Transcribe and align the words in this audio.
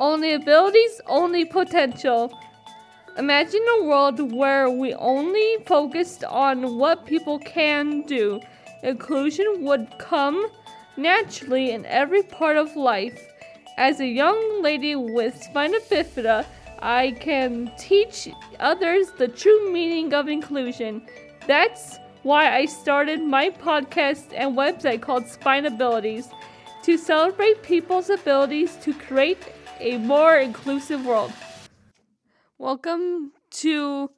Only 0.00 0.32
abilities, 0.32 1.00
only 1.06 1.44
potential. 1.44 2.32
Imagine 3.18 3.60
a 3.80 3.84
world 3.84 4.32
where 4.32 4.70
we 4.70 4.94
only 4.94 5.56
focused 5.66 6.24
on 6.24 6.78
what 6.78 7.04
people 7.04 7.38
can 7.40 8.02
do. 8.02 8.40
Inclusion 8.82 9.62
would 9.64 9.98
come 9.98 10.46
naturally 10.96 11.72
in 11.72 11.84
every 11.84 12.22
part 12.22 12.56
of 12.56 12.76
life. 12.76 13.29
As 13.80 13.98
a 13.98 14.06
young 14.06 14.60
lady 14.60 14.94
with 14.94 15.42
spina 15.42 15.78
bifida, 15.90 16.44
I 16.80 17.12
can 17.12 17.72
teach 17.78 18.28
others 18.58 19.06
the 19.16 19.26
true 19.26 19.72
meaning 19.72 20.12
of 20.12 20.28
inclusion. 20.28 21.00
That's 21.46 21.96
why 22.22 22.54
I 22.54 22.66
started 22.66 23.22
my 23.22 23.48
podcast 23.48 24.34
and 24.34 24.54
website 24.54 25.00
called 25.00 25.26
Spine 25.26 25.64
Abilities 25.64 26.28
to 26.82 26.98
celebrate 26.98 27.62
people's 27.62 28.10
abilities 28.10 28.76
to 28.82 28.92
create 28.92 29.50
a 29.78 29.96
more 29.96 30.36
inclusive 30.36 31.06
world. 31.06 31.32
Welcome 32.58 33.32
to 33.62 34.10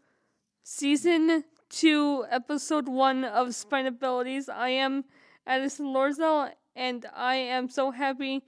season 0.65 1.45
two, 1.71 2.25
episode 2.33 2.89
one 2.89 3.23
of 3.23 3.55
Spine 3.55 3.87
Abilities. 3.87 4.49
I 4.49 4.71
am 4.71 5.05
Addison 5.47 5.87
Lorzel, 5.87 6.51
and 6.75 7.07
I 7.15 7.37
am 7.37 7.69
so 7.69 7.93
happy 7.93 8.43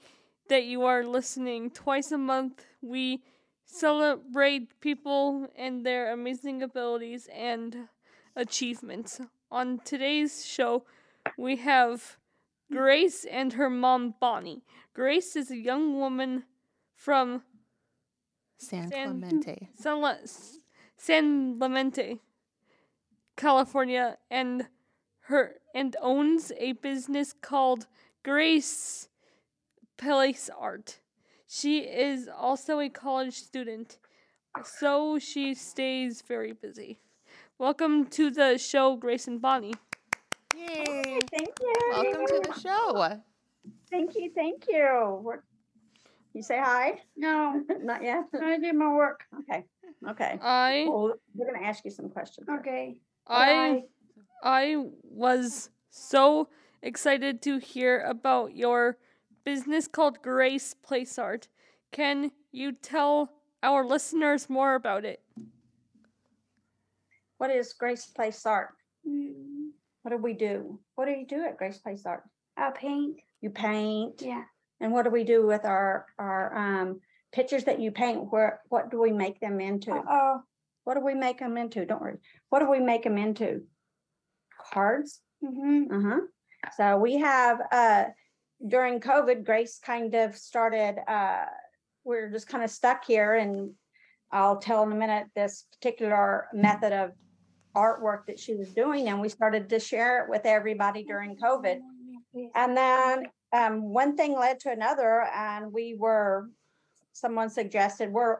that 0.49 0.65
you 0.65 0.83
are 0.83 1.05
listening. 1.05 1.71
Twice 1.71 2.13
a 2.13 2.19
month, 2.19 2.65
we 2.83 3.23
celebrate 3.65 4.81
people 4.81 5.49
and 5.57 5.85
their 5.85 6.13
amazing 6.13 6.63
abilities 6.63 7.29
and 7.33 7.89
achievements. 8.37 9.21
On 9.51 9.79
today's 9.85 10.45
show, 10.45 10.85
we 11.39 11.57
have 11.57 12.19
Grace 12.71 13.25
and 13.25 13.53
her 13.55 13.71
mom, 13.71 14.15
Bonnie. 14.21 14.63
Grace 14.95 15.37
is 15.37 15.51
a 15.51 15.57
young 15.57 15.99
woman 15.99 16.45
from 16.95 17.43
San, 18.59 18.91
San- 18.91 19.21
Clemente. 19.21 19.69
San, 19.75 20.17
San 20.97 21.59
Clemente, 21.59 22.21
California, 23.37 24.19
and 24.31 24.69
her 25.27 25.57
and 25.75 25.97
owns 26.01 26.53
a 26.59 26.73
business 26.73 27.33
called 27.33 27.87
Grace 28.23 29.09
Place 29.97 30.51
Art. 30.59 30.99
She 31.47 31.79
is 31.81 32.29
also 32.29 32.81
a 32.81 32.89
college 32.89 33.35
student, 33.35 33.99
so 34.65 35.19
she 35.19 35.55
stays 35.55 36.23
very 36.27 36.53
busy. 36.53 36.99
Welcome 37.59 38.07
to 38.07 38.31
the 38.31 38.59
show, 38.59 38.97
Grace 38.97 39.29
and 39.29 39.41
Bonnie. 39.41 39.75
Yay! 40.57 41.19
Thank 41.31 41.51
you. 41.61 41.73
Welcome 41.93 42.27
to 42.27 42.43
the 42.45 42.61
show. 42.61 43.21
Thank 43.91 44.15
you. 44.17 44.31
Thank 44.35 44.65
you. 44.69 45.19
What- 45.23 45.43
You 46.35 46.43
say 46.43 46.59
hi? 46.59 46.99
No, 47.17 47.63
Not 47.81 48.03
yet. 48.03 48.25
I 48.35 48.59
did 48.59 48.75
my 48.75 48.91
work. 48.93 49.23
Okay. 49.41 49.65
Okay. 50.11 50.39
I 50.43 50.87
Well, 50.89 51.15
we're 51.35 51.47
gonna 51.47 51.65
ask 51.65 51.85
you 51.85 51.93
some 51.93 52.09
questions. 52.11 52.49
Okay. 52.49 52.99
I 53.29 53.85
I 54.43 54.77
was 55.05 55.71
so 55.91 56.49
excited 56.83 57.41
to 57.43 57.59
hear 57.59 58.01
about 58.01 58.57
your 58.57 58.99
business 59.45 59.87
called 59.87 60.23
Grace 60.23 60.75
Place 60.75 61.19
Art. 61.19 61.49
Can 61.93 62.31
you 62.53 62.73
tell 62.73 63.31
our 63.63 63.85
listeners 63.85 64.49
more 64.51 64.75
about 64.75 65.05
it? 65.05 65.23
What 67.39 67.51
is 67.51 67.73
Grace 67.75 68.07
Place 68.07 68.45
Art? 68.47 68.71
Mm, 69.09 69.71
What 70.03 70.11
do 70.11 70.17
we 70.19 70.33
do? 70.35 70.81
What 70.95 71.07
do 71.07 71.13
you 71.13 71.27
do 71.27 71.45
at 71.45 71.57
Grace 71.59 71.79
Place 71.79 72.05
Art? 72.07 72.23
I 72.57 72.71
paint. 72.71 73.19
You 73.41 73.51
paint. 73.51 74.23
Yeah. 74.23 74.45
And 74.81 74.93
what 74.93 75.05
do 75.05 75.11
we 75.11 75.25
do 75.25 75.47
with 75.47 75.65
our 75.65 76.07
our 76.19 76.57
um 76.57 77.01
pictures 77.33 77.65
that 77.65 77.81
you 77.81 77.91
paint? 77.91 78.31
Where 78.31 78.61
what 78.69 78.91
do 78.91 79.01
we 79.01 79.13
make 79.13 79.41
them 79.41 79.61
into? 79.61 79.93
Oh, 79.93 80.43
What 80.85 80.95
do 80.95 81.01
we 81.01 81.15
make 81.15 81.39
them 81.39 81.57
into? 81.57 81.85
Don't 81.85 82.01
worry. 82.01 82.19
What 82.51 82.61
do 82.61 82.71
we 82.71 82.81
make 82.81 83.03
them 83.05 83.19
into? 83.19 83.63
Cards. 84.73 85.21
mm-hmm. 85.43 85.93
Uh-huh. 85.95 86.21
So 86.77 86.97
we 86.97 87.19
have 87.19 87.59
uh 87.73 88.05
during 88.67 89.01
COVID, 89.01 89.45
Grace 89.45 89.79
kind 89.79 90.15
of 90.15 90.37
started 90.37 90.97
uh 91.09 91.47
we're 92.05 92.31
just 92.31 92.49
kind 92.49 92.63
of 92.63 92.71
stuck 92.71 93.05
here 93.05 93.35
and 93.35 93.73
I'll 94.31 94.59
tell 94.59 94.83
in 94.83 94.93
a 94.93 94.97
minute 94.97 95.27
this 95.35 95.65
particular 95.73 96.49
method 96.53 96.93
of 96.93 97.13
artwork 97.75 98.27
that 98.27 98.39
she 98.39 98.55
was 98.55 98.75
doing 98.75 99.09
and 99.09 99.21
we 99.21 99.29
started 99.29 99.69
to 99.71 99.81
share 99.81 100.23
it 100.23 100.31
with 100.31 100.43
everybody 100.45 101.05
during 101.05 101.37
COVID. 101.37 101.79
And 102.55 102.77
then 102.77 103.27
um, 103.55 103.93
one 103.93 104.17
thing 104.17 104.37
led 104.37 104.59
to 104.61 104.73
another, 104.73 105.23
and 105.35 105.73
we 105.73 105.95
were, 105.95 106.49
someone 107.13 107.49
suggested, 107.49 108.13
we're 108.13 108.39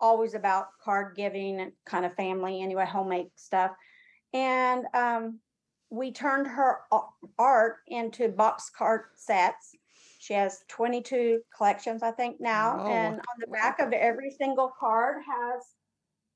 always 0.00 0.34
about 0.34 0.66
card 0.82 1.16
giving 1.16 1.60
and 1.60 1.72
kind 1.84 2.04
of 2.04 2.14
family, 2.14 2.62
anyway, 2.62 2.86
homemade 2.86 3.26
stuff. 3.34 3.72
And 4.32 4.84
um, 4.94 5.40
we 5.94 6.10
turned 6.12 6.46
her 6.46 6.80
art 7.38 7.76
into 7.86 8.28
box 8.28 8.70
card 8.70 9.02
sets. 9.14 9.74
She 10.18 10.34
has 10.34 10.64
22 10.68 11.40
collections, 11.56 12.02
I 12.02 12.10
think, 12.10 12.40
now. 12.40 12.78
Whoa. 12.78 12.86
And 12.86 13.14
on 13.16 13.36
the 13.38 13.46
back 13.46 13.78
of 13.78 13.92
every 13.92 14.30
single 14.30 14.72
card 14.78 15.18
has 15.26 15.62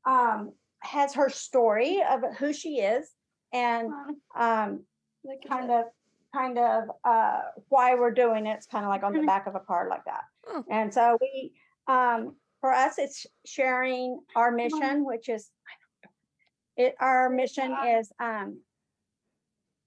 um, 0.05 0.53
has 0.81 1.15
her 1.15 1.29
story 1.29 2.03
of 2.09 2.21
who 2.39 2.53
she 2.53 2.81
is 2.81 3.11
and 3.53 3.91
um, 4.37 4.85
kind 5.49 5.71
of 5.71 5.87
kind 6.35 6.59
of 6.59 6.85
uh 7.05 7.41
why 7.69 7.95
we're 7.95 8.11
doing 8.13 8.47
it. 8.47 8.53
It's 8.59 8.67
kind 8.67 8.85
of 8.85 8.91
like 8.91 9.03
on 9.03 9.13
the 9.15 9.21
Mhm. 9.21 9.27
back 9.27 9.47
of 9.47 9.55
a 9.55 9.61
card 9.61 9.89
like 9.89 10.05
that. 10.05 10.25
Oh. 10.47 10.65
And 10.71 10.93
so 10.93 11.17
we 11.21 11.53
um 11.89 12.37
for 12.61 12.73
us 12.73 12.99
it's 12.99 13.27
sharing 13.47 14.21
our 14.37 14.51
mission, 14.53 15.05
which 15.05 15.29
is 15.31 15.51
it 16.77 16.95
our 17.01 17.31
mission 17.31 17.75
is 17.87 18.13
um 18.21 18.61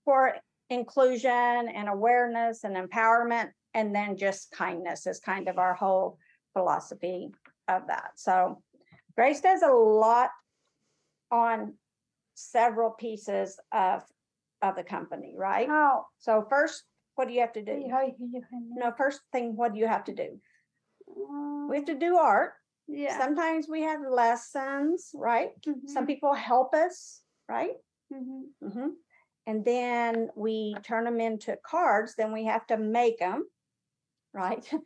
for 0.06 0.36
inclusion 0.70 1.32
and 1.32 1.90
awareness 1.90 2.64
and 2.64 2.76
empowerment 2.76 3.50
and 3.74 3.94
then 3.96 4.18
just 4.18 4.52
kindness 4.52 5.08
is 5.08 5.20
kind 5.20 5.48
of 5.48 5.58
our 5.58 5.74
whole 5.74 6.18
philosophy 6.54 7.30
of 7.68 7.88
that. 7.88 8.12
So 8.16 8.62
Grace 9.16 9.42
does 9.42 9.62
a 9.62 9.72
lot 9.72 10.30
on 11.30 11.74
several 12.36 12.92
pieces 12.92 13.60
of 13.72 14.04
of 14.62 14.76
the 14.76 14.84
company, 14.84 15.34
right? 15.38 15.68
How? 15.68 16.06
So 16.20 16.46
first, 16.50 16.84
what 17.16 17.28
do 17.28 17.34
you 17.34 17.42
have 17.42 17.54
to 17.54 17.64
do? 17.64 17.84
How 17.92 18.02
you 18.04 18.14
can 18.16 18.32
do 18.32 18.38
it? 18.38 18.44
No, 18.52 18.92
first 18.96 19.22
thing, 19.32 19.56
what 19.56 19.74
do 19.74 19.80
you 19.80 19.88
have 19.88 20.04
to 20.06 20.14
do? 20.14 20.40
We 21.70 21.78
have 21.78 21.86
to 21.86 21.96
do 21.96 22.18
art. 22.18 22.54
Yeah. 22.88 23.18
Sometimes 23.18 23.68
we 23.70 23.82
have 23.82 24.02
lessons, 24.08 25.12
right? 25.16 25.52
Some 25.88 26.04
Mhm, 26.04 26.08
people 26.08 26.34
help 26.34 26.74
us, 26.74 27.22
right? 27.50 27.76
mhm. 28.14 28.44
hmm 28.62 28.90
And 29.48 29.66
then 29.66 30.30
we 30.36 30.76
turn 30.84 31.04
them 31.06 31.20
into 31.20 31.58
cards. 31.66 32.16
Then 32.16 32.32
we 32.32 32.46
have 32.46 32.66
to 32.68 32.78
make 32.78 33.20
them, 33.20 33.46
right? 34.34 34.66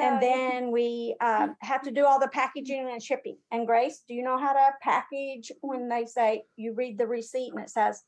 And 0.00 0.22
So 0.22 0.28
you- 0.28 0.32
then 0.32 0.70
we 0.70 1.16
um, 1.20 1.56
have 1.60 1.82
to 1.82 1.90
do 1.90 2.06
all 2.06 2.20
the 2.20 2.28
packaging 2.28 2.88
and 2.88 3.02
shipping. 3.02 3.36
And 3.50 3.66
Grace, 3.66 4.04
do 4.06 4.14
you 4.14 4.22
know 4.22 4.38
how 4.38 4.52
to 4.52 4.70
package 4.80 5.50
when 5.60 5.88
they 5.88 6.04
say 6.04 6.44
you 6.54 6.72
read 6.72 6.96
the 6.98 7.06
receipt 7.08 7.50
and 7.52 7.60
it 7.64 7.68
says 7.68 8.04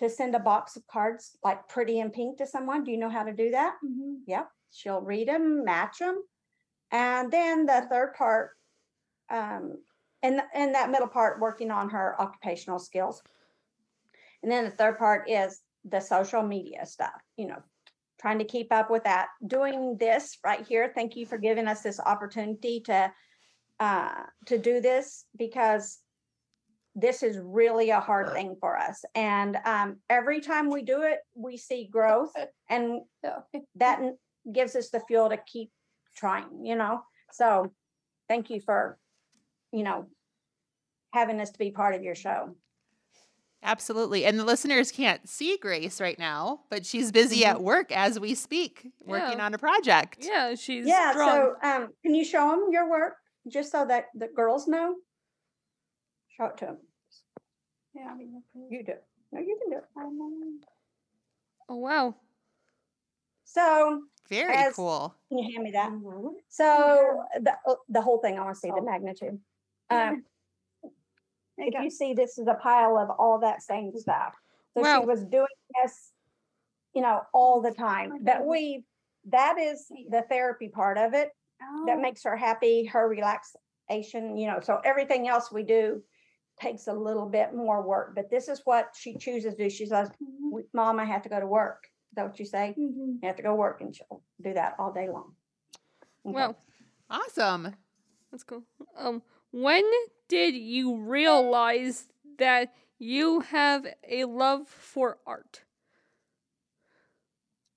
to 0.00 0.08
send 0.08 0.34
a 0.34 0.38
box 0.38 0.74
of 0.74 0.86
cards 0.86 1.36
like 1.44 1.68
pretty 1.68 2.00
and 2.00 2.10
pink 2.14 2.38
to 2.38 2.46
someone? 2.46 2.82
Do 2.82 2.92
you 2.92 2.96
know 2.96 3.10
how 3.10 3.24
to 3.24 3.32
do 3.34 3.50
that? 3.50 3.74
Mhm. 3.84 4.20
Yep. 4.26 4.48
She'll 4.70 5.02
read 5.02 5.28
them, 5.28 5.66
match 5.66 5.98
them. 5.98 6.22
And 6.90 7.30
then 7.30 7.66
the 7.66 7.86
third 7.90 8.14
part, 8.14 8.52
um, 9.28 9.82
and, 10.22 10.40
and 10.54 10.74
that 10.74 10.88
middle 10.90 11.08
part, 11.08 11.40
working 11.40 11.70
on 11.70 11.90
her 11.90 12.18
occupational 12.18 12.78
skills. 12.78 13.22
And 14.42 14.50
then 14.50 14.64
the 14.64 14.70
third 14.70 14.98
part 14.98 15.28
is 15.28 15.60
the 15.84 16.00
social 16.00 16.42
media 16.42 16.86
stuff, 16.86 17.20
you 17.36 17.46
know, 17.46 17.62
trying 18.20 18.38
to 18.38 18.44
keep 18.44 18.72
up 18.72 18.90
with 18.90 19.04
that. 19.04 19.28
Doing 19.46 19.96
this 19.98 20.38
right 20.44 20.66
here. 20.66 20.92
Thank 20.94 21.16
you 21.16 21.26
for 21.26 21.38
giving 21.38 21.68
us 21.68 21.82
this 21.82 22.00
opportunity 22.00 22.80
to 22.86 23.12
uh, 23.78 24.22
to 24.46 24.58
do 24.58 24.80
this 24.80 25.24
because 25.38 25.98
this 26.94 27.22
is 27.22 27.38
really 27.38 27.90
a 27.90 28.00
hard 28.00 28.32
thing 28.32 28.56
for 28.58 28.78
us. 28.78 29.04
And 29.14 29.58
um, 29.66 29.98
every 30.08 30.40
time 30.40 30.70
we 30.70 30.82
do 30.82 31.02
it, 31.02 31.18
we 31.34 31.58
see 31.58 31.88
growth, 31.90 32.32
and 32.70 33.02
that 33.76 34.00
gives 34.50 34.74
us 34.74 34.88
the 34.90 35.02
fuel 35.06 35.28
to 35.28 35.36
keep 35.46 35.70
trying. 36.16 36.64
You 36.64 36.76
know, 36.76 37.02
so 37.32 37.72
thank 38.28 38.50
you 38.50 38.60
for 38.60 38.98
you 39.72 39.82
know 39.82 40.06
having 41.12 41.40
us 41.40 41.50
to 41.50 41.58
be 41.58 41.70
part 41.70 41.94
of 41.94 42.02
your 42.02 42.14
show. 42.14 42.56
Absolutely. 43.66 44.24
And 44.24 44.38
the 44.38 44.44
listeners 44.44 44.92
can't 44.92 45.28
see 45.28 45.56
Grace 45.58 46.00
right 46.00 46.18
now, 46.18 46.60
but 46.70 46.86
she's 46.86 47.10
busy 47.10 47.44
at 47.44 47.60
work 47.62 47.90
as 47.90 48.18
we 48.20 48.34
speak, 48.34 48.92
working 49.04 49.38
Yeah. 49.38 49.44
on 49.46 49.54
a 49.54 49.58
project. 49.58 50.18
Yeah, 50.20 50.54
she's 50.54 50.86
Yeah, 50.86 51.10
strong. 51.10 51.28
so 51.62 51.68
um, 51.68 51.92
can 52.02 52.14
you 52.14 52.24
show 52.24 52.48
them 52.50 52.68
your 52.70 52.88
work 52.88 53.16
just 53.48 53.72
so 53.72 53.84
that 53.86 54.06
the 54.14 54.28
girls 54.28 54.68
know? 54.68 54.94
Show 56.28 56.44
it 56.46 56.56
to 56.58 56.64
them. 56.66 56.78
Yeah, 57.92 58.08
I 58.12 58.14
mean, 58.14 58.42
You 58.70 58.84
do. 58.84 58.92
No, 59.32 59.40
you 59.40 59.58
can 59.60 59.70
do 59.70 59.78
it. 59.78 59.84
oh 61.68 61.76
wow. 61.76 62.14
So 63.44 64.02
Very 64.28 64.54
As- 64.54 64.74
cool. 64.74 65.14
can 65.28 65.38
you 65.38 65.52
hand 65.52 65.64
me 65.64 65.70
that? 65.72 65.90
So 66.48 67.24
the 67.40 67.56
the 67.88 68.00
whole 68.00 68.18
thing, 68.18 68.38
I 68.38 68.42
want 68.42 68.54
to 68.54 68.60
see 68.60 68.70
Oh. 68.70 68.76
the 68.76 68.82
magnitude. 68.82 69.40
Um, 69.90 69.98
There 69.98 70.12
you 70.14 70.24
if 71.58 71.74
go. 71.74 71.80
you 71.82 71.90
see, 71.90 72.14
this 72.14 72.38
is 72.38 72.46
a 72.46 72.54
pile 72.54 72.98
of 72.98 73.10
all 73.10 73.38
that 73.40 73.62
same 73.62 73.92
stuff. 73.96 74.34
So 74.74 74.82
Wow. 74.82 75.00
she 75.00 75.06
was 75.06 75.24
doing 75.24 75.46
this, 75.82 76.12
you 76.94 77.02
know, 77.02 77.22
all 77.32 77.60
the 77.62 77.72
time. 77.72 78.12
But 78.22 78.36
Okay. 78.38 78.46
we, 78.46 78.84
that 79.30 79.58
is 79.58 79.86
the 80.10 80.22
therapy 80.28 80.68
part 80.68 80.98
of 80.98 81.14
it. 81.14 81.30
That 81.86 81.98
Oh, 81.98 82.00
makes 82.00 82.22
her 82.24 82.36
happy, 82.36 82.84
her 82.84 83.08
relaxation, 83.08 84.36
you 84.36 84.46
know, 84.46 84.60
so 84.60 84.80
everything 84.84 85.26
else 85.28 85.50
we 85.50 85.62
do 85.62 86.02
takes 86.60 86.86
a 86.86 86.92
little 86.92 87.26
bit 87.26 87.54
more 87.54 87.82
work, 87.82 88.14
but 88.14 88.30
this 88.30 88.48
is 88.48 88.60
what 88.64 88.94
she 88.96 89.14
chooses 89.16 89.54
to 89.54 89.64
do. 89.64 89.70
She 89.70 89.86
says, 89.86 90.10
mhm, 90.22 90.64
mom, 90.72 90.98
I 91.00 91.04
have 91.04 91.22
to 91.22 91.28
go 91.28 91.40
to 91.40 91.46
work. 91.46 91.84
Is 92.12 92.16
that 92.16 92.26
what 92.26 92.38
you 92.38 92.44
say? 92.44 92.74
mhm. 92.78 93.18
You 93.22 93.26
have 93.26 93.36
to 93.36 93.42
go 93.42 93.54
work 93.54 93.80
and 93.80 93.94
she'll 93.94 94.22
do 94.42 94.54
that 94.54 94.74
all 94.78 94.92
day 94.92 95.08
long. 95.08 95.34
Okay. 96.26 96.34
Wow. 96.36 96.56
Awesome. 97.10 97.74
That's 98.30 98.42
cool. 98.44 98.62
Um, 98.96 99.22
when 99.52 99.84
did 100.28 100.54
you 100.54 100.96
realize 100.96 102.06
that 102.38 102.74
you 102.98 103.40
have 103.40 103.86
a 104.08 104.24
love 104.24 104.68
for 104.68 105.18
art? 105.26 105.62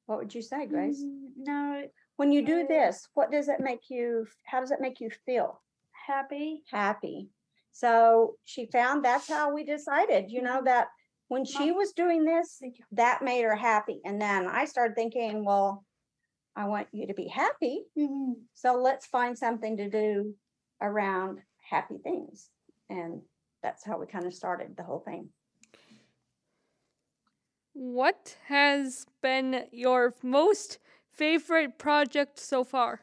What 0.06 0.18
would 0.20 0.34
you 0.34 0.42
say, 0.42 0.66
Grace? 0.66 1.02
Mm, 1.04 1.30
No, 1.38 1.84
When 2.16 2.32
you 2.32 2.46
do 2.46 2.62
uh, 2.62 2.68
this, 2.68 3.08
what 3.14 3.32
does 3.32 3.48
it 3.48 3.60
make 3.60 3.90
you, 3.90 4.26
how 4.46 4.60
does 4.60 4.72
it 4.72 4.82
make 4.82 5.00
you 5.00 5.10
feel? 5.26 5.62
happy. 6.08 6.64
Happy. 6.72 7.30
So 7.72 8.34
she 8.44 8.66
found 8.66 9.06
that's 9.06 9.30
how 9.30 9.54
we 9.54 9.64
decided, 9.64 10.32
you 10.32 10.42
know, 10.42 10.60
that 10.66 10.88
when 11.28 11.46
she 11.46 11.72
was 11.72 11.92
doing 11.92 12.26
this, 12.26 12.60
that 12.94 13.22
made 13.22 13.44
her 13.44 13.56
happy. 13.56 14.02
And 14.04 14.20
then 14.20 14.48
I 14.48 14.66
started 14.66 14.96
thinking, 14.96 15.46
well, 15.46 15.86
I 16.56 16.66
want 16.66 16.88
you 16.92 17.06
to 17.06 17.14
be 17.14 17.28
happy. 17.28 17.86
Mhm. 17.96 18.42
So 18.56 18.74
let's 18.74 19.06
find 19.06 19.38
something 19.38 19.78
to 19.78 19.88
do 19.88 20.36
around 20.82 21.44
happy 21.70 21.98
things. 22.04 22.50
And 22.90 23.22
that's 23.62 23.86
how 23.86 24.00
we 24.00 24.06
kind 24.08 24.26
of 24.26 24.34
started 24.34 24.76
the 24.76 24.84
whole 24.84 25.00
thing. 25.00 25.30
What 27.74 28.36
has 28.48 29.06
been 29.22 29.66
your 29.72 30.16
most 30.24 30.80
favorite 31.14 31.78
project 31.78 32.40
so 32.40 32.64
far? 32.64 33.02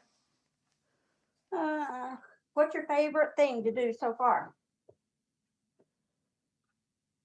Uh, 1.55 2.15
what's 2.53 2.73
your 2.73 2.85
favorite 2.85 3.31
thing 3.35 3.63
to 3.63 3.71
do 3.71 3.93
so 3.97 4.13
far? 4.17 4.53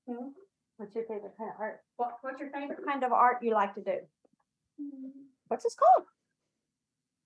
Hmm? 0.08 0.28
What's 0.76 0.94
your 0.94 1.04
favorite 1.04 1.34
kind 1.36 1.50
of 1.50 1.60
art? 1.60 1.80
What, 1.96 2.18
what's 2.22 2.40
your 2.40 2.50
favorite 2.50 2.84
kind 2.86 3.02
of 3.04 3.12
art 3.12 3.38
you 3.42 3.52
like 3.52 3.74
to 3.74 3.82
do? 3.82 3.98
What's 5.48 5.64
this 5.64 5.74
called? 5.74 6.06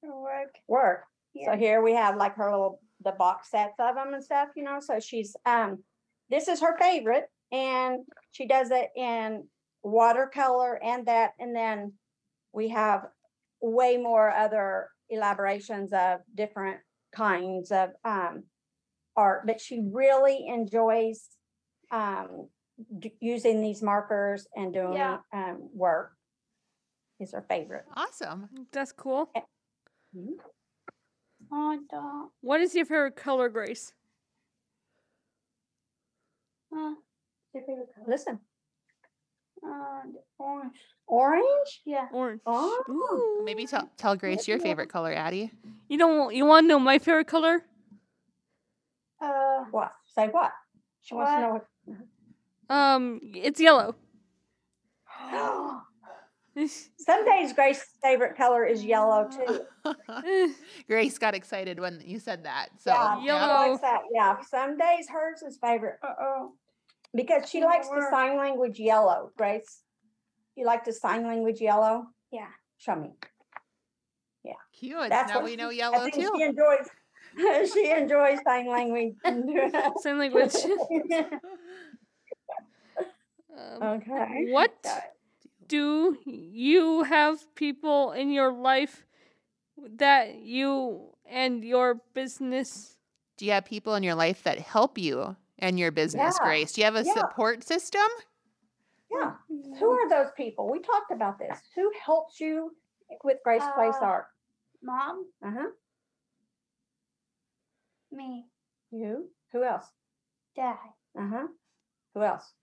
Work. 0.02 0.54
Work. 0.68 1.04
Yeah. 1.34 1.52
So 1.52 1.58
here 1.58 1.82
we 1.82 1.92
have 1.92 2.16
like 2.16 2.34
her 2.36 2.50
little 2.50 2.80
the 3.02 3.12
box 3.12 3.50
sets 3.50 3.74
of 3.78 3.94
them 3.94 4.14
and 4.14 4.24
stuff, 4.24 4.48
you 4.56 4.62
know. 4.62 4.80
So 4.80 4.98
she's 5.00 5.36
um 5.44 5.82
this 6.30 6.48
is 6.48 6.60
her 6.60 6.76
favorite 6.78 7.26
and 7.52 8.00
she 8.32 8.46
does 8.46 8.70
it 8.70 8.88
in 8.96 9.46
watercolor 9.82 10.82
and 10.82 11.06
that 11.06 11.32
and 11.38 11.54
then 11.54 11.92
we 12.52 12.68
have 12.70 13.06
way 13.60 13.96
more 13.96 14.30
other 14.30 14.88
elaborations 15.08 15.92
of 15.92 16.20
different 16.34 16.78
kinds 17.12 17.70
of 17.70 17.90
um 18.04 18.44
art, 19.16 19.46
but 19.46 19.60
she 19.60 19.80
really 19.92 20.46
enjoys 20.48 21.28
um 21.90 22.48
d- 22.98 23.14
using 23.20 23.60
these 23.62 23.82
markers 23.82 24.46
and 24.56 24.72
doing 24.72 24.94
Yeah. 24.94 25.18
um 25.32 25.68
work. 25.72 26.12
Is 27.18 27.32
her 27.32 27.46
favorite. 27.48 27.84
Awesome. 27.96 28.48
That's 28.72 28.92
cool. 28.92 29.30
Oh, 31.52 31.78
dog. 31.90 32.30
What 32.40 32.60
is 32.60 32.74
your 32.74 32.84
favorite 32.84 33.16
color, 33.16 33.48
Grace? 33.48 33.92
Uh, 36.76 36.94
Listen, 38.06 38.38
uh, 39.66 40.02
orange. 40.38 40.74
orange. 41.06 41.80
Yeah. 41.86 42.06
Orange. 42.12 42.42
Oh, 42.44 42.82
Ooh. 43.40 43.44
Maybe 43.44 43.66
tell 43.66 43.88
tell 43.96 44.14
Grace 44.14 44.46
your 44.46 44.58
favorite 44.58 44.90
color, 44.90 45.12
Addie. 45.12 45.52
You 45.88 45.96
don't. 45.96 46.34
You 46.34 46.44
want 46.44 46.64
to 46.64 46.68
know 46.68 46.78
my 46.78 46.98
favorite 46.98 47.28
color? 47.28 47.62
Uh, 49.22 49.64
What? 49.70 49.92
Say 50.14 50.28
what? 50.28 50.52
She 51.02 51.14
wants 51.14 51.32
to 51.32 51.40
know 51.40 51.62
what. 52.68 52.76
Um, 52.76 53.20
it's 53.34 53.60
yellow. 53.60 53.94
Some 56.56 57.26
days 57.26 57.52
Grace's 57.52 57.84
favorite 58.02 58.34
color 58.34 58.64
is 58.64 58.82
yellow 58.82 59.28
too. 59.28 59.94
Grace 60.88 61.18
got 61.18 61.34
excited 61.34 61.78
when 61.78 62.00
you 62.02 62.18
said 62.18 62.44
that. 62.44 62.68
So 62.78 62.92
yeah, 62.92 63.22
yellow. 63.22 63.74
she 63.76 63.80
that. 63.82 64.00
Yeah, 64.10 64.36
some 64.40 64.78
days 64.78 65.06
hers 65.10 65.42
is 65.42 65.58
favorite 65.58 65.98
uh 66.02 66.14
oh. 66.18 66.52
because 67.14 67.50
she 67.50 67.62
likes 67.62 67.88
the 67.88 68.06
sign 68.10 68.38
language 68.38 68.78
yellow. 68.78 69.32
Grace, 69.36 69.82
you 70.56 70.64
like 70.64 70.84
the 70.84 70.94
sign 70.94 71.26
language 71.26 71.60
yellow? 71.60 72.06
Yeah. 72.32 72.48
Show 72.78 72.96
me. 72.96 73.12
Yeah. 74.42 74.52
Cute. 74.72 75.10
That's 75.10 75.30
now 75.30 75.36
what 75.36 75.44
we 75.44 75.56
know 75.56 75.68
yellow 75.68 75.98
I 75.98 75.98
yellow 75.98 76.10
think 76.10 76.14
too. 76.14 76.32
she 76.36 76.42
enjoys. 76.42 77.70
she 77.74 77.90
enjoys 77.90 78.38
sign 78.46 78.66
language. 78.70 79.14
Sign 80.00 80.18
language. 80.18 80.54
Um, 83.58 83.82
okay. 83.82 84.46
what 84.50 84.82
Got 84.82 84.98
it. 84.98 85.15
Do 85.68 86.18
you 86.24 87.02
have 87.04 87.54
people 87.54 88.12
in 88.12 88.30
your 88.30 88.52
life 88.52 89.04
that 89.96 90.36
you 90.36 91.14
and 91.26 91.64
your 91.64 92.00
business? 92.14 92.96
Do 93.36 93.44
you 93.46 93.52
have 93.52 93.64
people 93.64 93.94
in 93.94 94.02
your 94.02 94.14
life 94.14 94.42
that 94.44 94.58
help 94.58 94.98
you 94.98 95.36
and 95.58 95.78
your 95.78 95.90
business, 95.90 96.38
Yeah. 96.38 96.44
Grace? 96.44 96.72
Do 96.72 96.80
you 96.80 96.84
have 96.84 96.96
a 96.96 97.04
Yeah. 97.04 97.12
support 97.12 97.62
system? 97.64 98.06
Yeah. 99.10 99.36
Who 99.48 99.90
are 99.90 100.08
those 100.08 100.32
people? 100.36 100.70
We 100.70 100.80
talked 100.80 101.10
about 101.12 101.38
this. 101.38 101.58
Who 101.74 101.92
helps 102.04 102.40
you 102.40 102.74
with 103.22 103.38
Grace 103.44 103.62
Place 103.74 103.94
Uh, 104.00 104.04
Art? 104.04 104.26
Mom, 104.82 105.26
Uh 105.42 105.50
huh. 105.50 105.70
me, 108.12 108.46
You. 108.90 109.30
Who 109.52 109.62
else? 109.64 109.86
dad. 110.54 110.76
Uh 111.18 111.28
huh. 111.28 111.46
Who 112.14 112.22
else? 112.22 112.54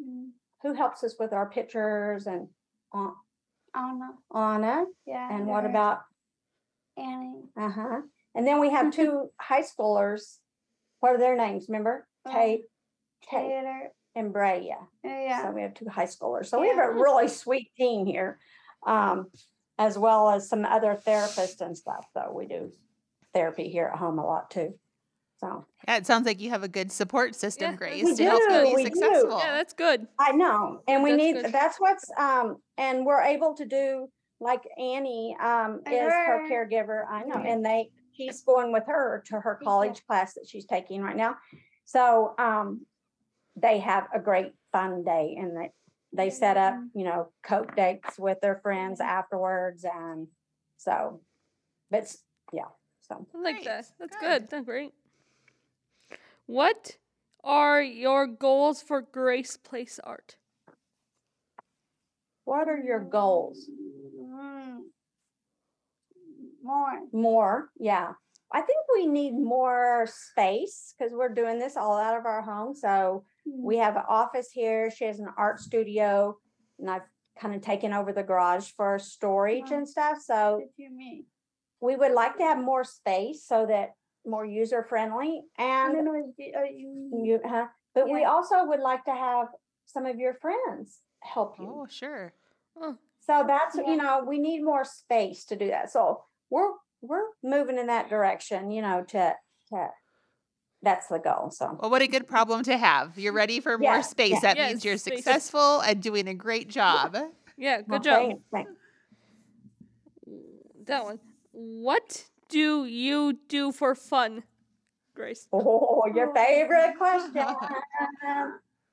Mm, 0.00 0.30
Who 0.62 0.74
helps 0.74 1.02
us 1.04 1.16
with 1.18 1.32
our 1.32 1.48
pictures 1.48 2.26
and 2.26 2.48
Anna. 2.94 4.12
Anna? 4.34 4.84
Yeah. 5.06 5.34
And 5.34 5.46
what 5.46 5.64
about 5.64 6.00
Annie? 6.96 7.44
uh 7.56 7.70
huh? 7.70 8.00
And 8.34 8.46
then 8.46 8.60
we 8.60 8.70
have 8.70 8.92
two 8.94 9.30
high 9.40 9.62
schoolers. 9.62 10.38
What 11.00 11.14
are 11.14 11.18
their 11.18 11.36
names? 11.36 11.66
Remember? 11.68 12.06
Tate, 12.26 12.62
Tate, 13.28 13.48
Taylor. 13.48 13.90
and 14.14 14.32
Brea. 14.32 14.72
Uh, 15.04 15.08
yeah. 15.08 15.42
So 15.42 15.50
we 15.52 15.62
have 15.62 15.74
two 15.74 15.88
high 15.88 16.06
schoolers. 16.06 16.46
So 16.46 16.60
we 16.60 16.68
have 16.68 16.78
a 16.78 16.92
really 16.92 17.28
sweet 17.28 17.72
team 17.76 18.06
here, 18.06 18.38
um, 18.86 19.26
as 19.78 19.98
well 19.98 20.30
as 20.30 20.48
some 20.48 20.64
other 20.64 20.96
therapists 21.06 21.60
and 21.60 21.76
stuff. 21.76 22.06
Though 22.14 22.32
we 22.32 22.46
do 22.46 22.70
therapy 23.34 23.68
here 23.68 23.90
at 23.92 23.98
home 23.98 24.18
a 24.18 24.24
lot 24.26 24.50
too. 24.50 24.74
So 25.42 25.66
Yeah, 25.88 25.96
it 25.96 26.06
sounds 26.06 26.24
like 26.26 26.40
you 26.40 26.50
have 26.50 26.62
a 26.62 26.68
good 26.68 26.92
support 26.92 27.34
system, 27.34 27.72
Yeah, 27.72 27.76
Grace, 27.76 28.04
we 28.04 28.14
to 28.14 28.24
help 28.24 28.42
do, 28.48 28.54
you 28.54 28.62
be 28.62 28.74
we 28.84 28.90
do. 28.90 29.00
Yeah, 29.38 29.52
that's 29.52 29.72
good. 29.74 30.06
I 30.18 30.32
know, 30.32 30.80
and 30.86 31.02
we 31.02 31.10
That's 31.10 31.22
need. 31.22 31.42
good. 31.42 31.52
That's 31.52 31.80
what's 31.80 32.08
um, 32.16 32.56
and 32.78 33.04
we're 33.04 33.20
able 33.22 33.54
to 33.54 33.64
do 33.66 34.08
like 34.40 34.62
Annie 34.78 35.36
um 35.40 35.80
I 35.86 35.94
is 35.94 36.12
her 36.12 36.48
caregiver. 36.48 37.04
I 37.10 37.24
know, 37.24 37.42
and 37.44 37.64
they 37.64 37.90
she's 38.12 38.42
going 38.42 38.72
with 38.72 38.84
her 38.86 39.22
to 39.26 39.40
her 39.40 39.58
Yeah. 39.60 39.64
college 39.64 40.06
class 40.06 40.34
that 40.34 40.46
she's 40.48 40.64
taking 40.66 41.02
right 41.02 41.16
now. 41.16 41.36
So 41.86 42.34
um, 42.38 42.86
they 43.56 43.78
have 43.80 44.06
a 44.14 44.20
great 44.20 44.52
fun 44.70 45.02
day, 45.02 45.36
and 45.38 45.56
they 45.56 45.70
they 46.12 46.30
set 46.30 46.56
up 46.56 46.76
you 46.94 47.02
know 47.04 47.32
coke 47.42 47.74
dates 47.74 48.16
with 48.16 48.40
their 48.40 48.60
friends 48.62 49.00
afterwards, 49.00 49.84
and 49.84 50.28
so, 50.76 51.20
but 51.90 52.14
yeah, 52.52 52.70
so 53.00 53.26
I 53.34 53.38
like 53.38 53.54
Great, 53.56 53.64
that. 53.64 53.86
That's 53.98 54.16
good. 54.16 54.42
good. 54.42 54.50
That's 54.50 54.64
great. 54.66 54.92
What 56.52 56.98
are 57.42 57.80
your 57.80 58.26
goals 58.26 58.82
for 58.82 59.00
Grace 59.00 59.56
Place 59.56 59.98
Art? 60.04 60.36
what 62.44 62.68
are 62.68 62.76
your 62.76 63.00
goals? 63.00 63.70
Mm, 64.20 64.80
more. 66.62 66.98
More, 67.10 67.70
yeah. 67.80 68.12
I 68.52 68.60
think 68.60 68.80
we 68.94 69.06
need 69.06 69.32
more 69.32 70.06
space 70.06 70.92
because 70.98 71.14
we're 71.14 71.32
doing 71.32 71.58
this 71.58 71.74
all 71.78 71.96
out 71.96 72.18
of 72.18 72.26
our 72.26 72.42
home. 72.42 72.74
So 72.74 73.24
We 73.46 73.78
have 73.78 73.96
an 73.96 74.02
office 74.06 74.50
here. 74.52 74.90
She 74.90 75.06
has 75.06 75.20
an 75.20 75.28
art 75.38 75.58
studio, 75.58 76.36
and 76.78 76.90
I've 76.90 77.08
kind 77.40 77.54
of 77.54 77.62
taken 77.62 77.94
over 77.94 78.12
the 78.12 78.22
garage 78.22 78.68
for 78.76 78.98
storage 78.98 79.70
Wow. 79.70 79.78
and 79.78 79.88
stuff. 79.88 80.18
So 80.20 80.56
What 80.56 80.76
do 80.76 80.82
you 80.82 80.90
mean? 80.90 81.24
we 81.80 81.96
would 81.96 82.12
like 82.12 82.36
to 82.36 82.42
have 82.44 82.58
more 82.58 82.84
space 82.84 83.42
so 83.46 83.64
that 83.66 83.92
more 84.26 84.44
user 84.44 84.84
friendly 84.88 85.42
and 85.58 85.94
don't 85.94 86.04
know. 86.04 86.32
you- 86.38 86.52
uh, 86.56 86.62
you- 86.64 87.24
you 87.24 87.40
huh? 87.44 87.66
but 87.94 88.08
we 88.08 88.24
also 88.24 88.64
would 88.66 88.80
like 88.80 89.04
to 89.04 89.14
have 89.14 89.48
some 89.86 90.06
of 90.06 90.16
your 90.16 90.34
friends 90.34 91.00
help 91.20 91.58
you. 91.58 91.66
Oh, 91.68 91.86
sure. 91.90 92.32
So 93.20 93.44
that's 93.46 93.76
Yeah. 93.76 93.90
you 93.90 93.96
know 93.96 94.24
we 94.26 94.38
need 94.38 94.62
more 94.62 94.84
space 94.84 95.44
to 95.46 95.56
do 95.56 95.68
that. 95.68 95.90
So 95.90 96.24
we're 96.50 96.72
we're 97.00 97.26
moving 97.42 97.78
in 97.78 97.86
that 97.88 98.08
direction. 98.08 98.70
You 98.70 98.82
know 98.82 99.02
to 99.08 99.36
to 99.70 99.88
that's 100.82 101.06
the 101.08 101.18
goal. 101.18 101.50
So 101.50 101.76
Well, 101.80 101.90
what 101.90 102.02
a 102.02 102.08
good 102.08 102.26
problem 102.26 102.62
to 102.64 102.76
have. 102.76 103.16
You're 103.18 103.32
ready 103.32 103.60
for 103.60 103.78
more 103.78 104.02
space. 104.02 104.32
yeah. 104.32 104.40
That 104.40 104.56
Yes, 104.56 104.68
means 104.70 104.84
you're 104.84 104.96
space. 104.98 105.16
successful 105.18 105.80
and 105.80 106.02
doing 106.02 106.26
a 106.28 106.34
great 106.34 106.68
job. 106.68 107.16
Yeah, 107.56 107.78
good 107.82 107.88
well, 107.90 108.00
job. 108.00 108.16
thanks, 108.28 108.42
thanks. 108.52 108.72
That 110.86 111.04
one. 111.04 111.20
What 111.52 112.24
do 112.52 112.84
you 112.84 113.38
do 113.48 113.72
for 113.72 113.94
fun, 113.94 114.44
Grace? 115.14 115.48
Oh, 115.52 116.04
your 116.14 116.32
favorite 116.34 116.94
question. 116.98 117.46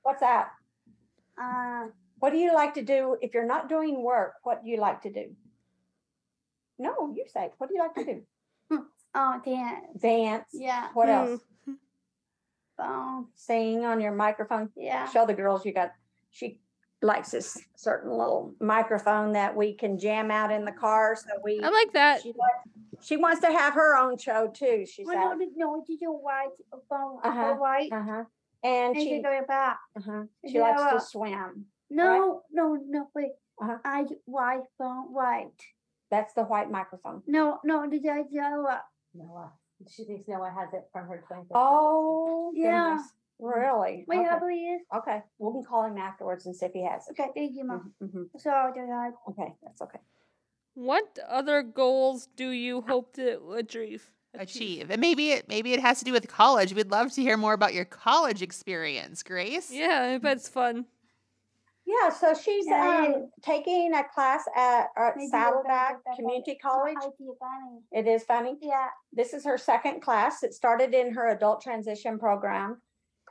What's 0.02 0.22
that? 0.22 0.50
Uh, 1.40 1.88
What 2.20 2.32
do 2.32 2.38
you 2.38 2.54
like 2.54 2.74
to 2.76 2.82
do 2.82 3.18
if 3.22 3.34
you're 3.34 3.46
not 3.46 3.70
doing 3.70 4.02
work? 4.02 4.34
What 4.44 4.64
do 4.64 4.70
you 4.70 4.78
like 4.80 5.02
to 5.04 5.12
do? 5.12 5.36
No, 6.80 7.14
you 7.14 7.26
say. 7.28 7.52
What 7.58 7.70
do 7.70 7.76
you 7.76 7.82
like 7.82 7.96
to 7.96 8.06
do? 8.06 8.22
oh, 9.16 9.42
dance. 9.44 9.86
Dance. 10.02 10.46
Yeah. 10.54 10.88
What 10.94 11.10
else? 11.10 11.42
Phone. 12.78 13.28
Sing 13.36 13.84
on 13.84 14.00
your 14.00 14.14
microphone. 14.14 14.70
Yeah. 14.78 15.06
Show 15.10 15.26
the 15.26 15.34
girls 15.34 15.66
you 15.66 15.74
got. 15.74 15.92
She 16.32 16.60
likes 17.02 17.32
this 17.32 17.58
certain 17.76 18.12
little 18.12 18.54
microphone 18.62 19.34
that 19.34 19.56
we 19.56 19.74
can 19.74 19.98
jam 20.00 20.32
out 20.32 20.52
in 20.52 20.64
the 20.64 20.72
car. 20.72 21.16
So 21.18 21.28
we. 21.44 21.60
I 21.62 21.70
like 21.70 21.92
that. 21.94 22.22
She, 22.22 22.30
likes- 22.30 22.79
she 23.02 23.18
wants 23.18 23.42
to 23.42 23.48
have 23.48 23.74
her 23.74 23.98
own 23.98 24.18
show 24.18 24.48
too. 24.48 24.86
She 24.86 25.06
said. 25.06 25.14
no, 25.14 25.34
no, 25.34 25.46
no, 25.56 25.84
did 25.88 26.00
you 26.02 26.12
white 26.12 26.50
phone? 26.90 27.20
Uh-huh, 27.24 27.54
White. 27.56 27.92
Uh 27.92 28.04
huh. 28.04 28.24
And 28.64 28.96
And 28.96 28.98
she. 28.98 29.16
you 29.16 29.24
go 29.24 29.42
back. 29.48 29.78
Uh-huh. 29.98 30.24
She 30.48 30.58
it 30.58 30.62
likes 30.62 30.82
to 30.82 30.96
a- 30.98 31.02
swim. 31.02 31.66
No, 31.90 32.42
no, 32.52 32.78
no, 32.88 33.08
wait. 33.16 33.32
Uh-huh. 33.62 33.78
I 33.84 34.06
white 34.26 34.64
phone 34.78 35.12
white. 35.14 35.62
That's 36.12 36.34
the 36.34 36.44
white 36.44 36.70
microphone. 36.72 37.24
No, 37.28 37.60
no, 37.64 37.90
did 37.90 38.06
I 38.08 38.24
tell 38.24 38.68
uh, 38.68 38.80
Noah. 39.14 39.52
She 39.90 40.04
thinks 40.04 40.28
Noah 40.28 40.52
has 40.52 40.74
it 40.74 40.84
from 40.92 41.08
her 41.08 41.24
twin. 41.28 41.42
sister. 41.44 41.54
Oh, 41.56 42.52
Yeah. 42.56 42.98
Really? 43.42 44.04
Wait, 44.06 44.20
okay. 44.20 44.28
how 44.28 44.40
please? 44.40 44.82
okay. 44.98 45.22
We 45.38 45.54
can 45.54 45.64
call 45.64 45.86
him 45.86 45.98
afterwards 45.98 46.46
and 46.46 46.54
see 46.54 46.66
if 46.66 46.74
he 46.74 46.84
has 46.86 47.08
it. 47.08 47.12
Okay, 47.18 47.30
thank 47.34 47.56
you, 47.56 47.64
mom. 47.64 47.94
Mhm, 48.04 48.10
mhm. 48.10 48.26
So 48.38 48.52
did 48.76 48.90
I? 48.90 49.12
Okay, 49.30 49.54
that's 49.64 49.82
okay. 49.82 50.00
What 50.76 51.20
other 51.28 51.62
goals 51.62 52.28
do 52.36 52.50
you 52.50 52.82
hope 52.82 53.14
to 53.16 53.40
achieve? 53.52 54.10
Achieve. 54.36 54.92
And 54.92 55.02
maybe 55.02 55.32
it 55.32 55.48
maybe 55.50 55.74
it 55.74 55.80
has 55.80 56.00
to 56.00 56.06
do 56.06 56.12
with 56.12 56.28
college. 56.28 56.74
We'd 56.74 56.92
love 56.92 57.12
to 57.14 57.22
hear 57.22 57.36
more 57.36 57.54
about 57.54 57.74
your 57.74 57.86
college 57.86 58.42
experience, 58.42 59.24
Grace. 59.24 59.72
Yeah, 59.72 60.12
I 60.14 60.18
bet 60.20 60.38
it's 60.38 60.48
fun. 60.48 60.86
Yeah, 61.86 62.10
so 62.10 62.36
she's 62.36 62.68
Yeah, 62.68 63.04
yeah. 63.08 63.16
um, 63.16 63.32
taking 63.42 63.92
a 63.96 64.04
class 64.14 64.44
at 64.56 64.90
uh, 64.96 65.10
Maybe 65.16 65.22
we'll 65.22 65.32
go 65.32 65.32
Saddleback 65.32 65.98
Community. 66.16 66.56
College. 66.62 66.94
Funny. 67.00 67.80
It 67.92 68.08
is 68.08 68.24
funny. 68.24 68.58
Yeah. 68.62 68.90
This 69.12 69.34
is 69.34 69.44
her 69.46 69.58
second 69.58 70.02
class. 70.02 70.44
It 70.44 70.54
started 70.54 70.94
in 70.94 71.12
her 71.16 71.30
adult 71.30 71.62
transition 71.64 72.20
program, 72.20 72.80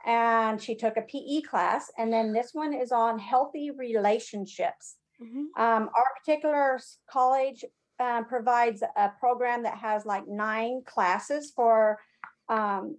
and 0.05 0.61
she 0.61 0.75
took 0.75 0.97
a 0.97 1.01
PE 1.03 1.41
class. 1.43 1.89
And 1.97 2.11
then 2.11 2.33
this 2.33 2.49
one 2.51 2.73
is 2.73 2.91
on 2.91 3.17
healthy 3.17 3.71
relationships. 3.71 4.97
Mhm. 5.21 5.47
Um, 5.57 5.89
our 5.95 6.07
particular 6.17 6.79
college 7.09 7.65
um, 7.99 8.25
provides 8.25 8.81
a 8.81 9.09
program 9.19 9.63
that 9.63 9.77
has 9.77 10.05
like 10.05 10.27
nine 10.27 10.81
classes 10.85 11.51
for 11.53 11.99
um, 12.47 12.97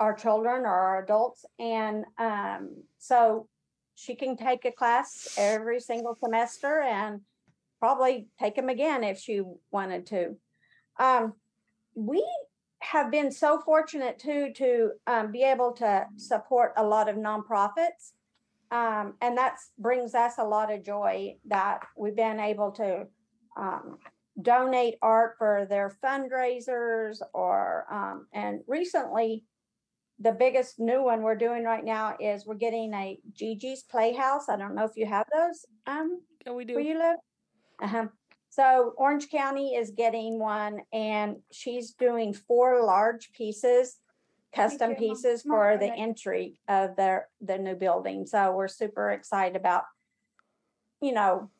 our 0.00 0.14
children 0.14 0.62
or 0.62 0.70
our 0.70 1.02
adults. 1.02 1.44
And 1.58 2.04
um, 2.18 2.82
so 2.98 3.48
she 3.94 4.14
can 4.14 4.36
take 4.36 4.64
a 4.64 4.72
class 4.72 5.34
every 5.36 5.80
single 5.80 6.16
semester 6.16 6.80
and 6.80 7.20
probably 7.78 8.28
take 8.38 8.56
them 8.56 8.68
again 8.68 9.04
if 9.04 9.18
she 9.18 9.42
wanted 9.70 10.06
to. 10.06 10.36
Um, 10.98 11.34
we 11.94 12.26
have 12.80 13.10
been 13.10 13.30
so 13.30 13.60
fortunate 13.60 14.18
too 14.18 14.52
to 14.56 14.92
be 15.30 15.42
able 15.42 15.72
to 15.72 16.06
support 16.16 16.72
a 16.76 16.82
lot 16.82 17.08
of 17.08 17.16
nonprofits 17.16 18.12
um, 18.72 19.14
and 19.20 19.36
that 19.38 19.56
brings 19.78 20.14
us 20.14 20.34
a 20.38 20.44
lot 20.44 20.72
of 20.72 20.82
joy 20.82 21.36
that 21.46 21.80
we've 21.96 22.16
been 22.16 22.40
able 22.40 22.72
to 22.72 23.06
um, 23.56 23.98
donate 24.40 24.94
art 25.02 25.34
for 25.38 25.66
their 25.68 25.94
fundraisers 26.02 27.18
or 27.34 27.86
um, 27.92 28.26
and 28.32 28.60
recently 28.66 29.44
the 30.18 30.32
biggest 30.32 30.78
new 30.78 31.02
one 31.02 31.22
we're 31.22 31.34
doing 31.36 31.64
right 31.64 31.84
now 31.84 32.16
is 32.20 32.46
we're 32.46 32.54
getting 32.54 32.94
a 32.94 33.18
Gigi's 33.32 33.82
Playhouse. 33.82 34.48
I 34.48 34.56
don't 34.56 34.74
know 34.74 34.84
if 34.84 34.92
you 34.96 35.06
have 35.06 35.26
those 35.34 35.66
um, 35.86 36.20
Yeah, 36.46 36.52
we 36.52 36.64
do. 36.64 36.74
where 36.74 36.84
you 36.84 36.98
live. 36.98 37.16
Uh-huh. 37.82 38.06
So 38.48 38.92
Orange 38.98 39.30
County 39.30 39.74
is 39.74 39.90
getting 39.96 40.38
one, 40.38 40.80
and 40.92 41.36
she's 41.50 41.92
doing 41.92 42.32
four 42.34 42.84
large 42.84 43.32
pieces, 43.32 43.96
custom 44.54 44.94
pieces 44.94 45.42
for 45.42 45.76
the 45.78 45.92
entry 45.92 46.60
of 46.68 46.96
their 46.96 47.28
the 47.40 47.58
new 47.58 47.74
building. 47.74 48.26
So 48.26 48.52
we're 48.52 48.68
super 48.68 49.10
excited 49.10 49.56
about, 49.56 49.84
you 51.00 51.12
know, 51.12 51.50